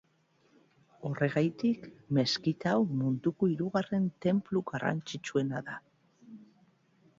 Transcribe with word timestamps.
Horregatik, 1.09 1.83
meskita 2.19 2.73
hau 2.77 2.81
munduko 3.03 3.51
hirugarren 3.53 4.09
tenplu 4.27 4.65
garrantzitsuena 4.75 5.65
da. 5.71 5.81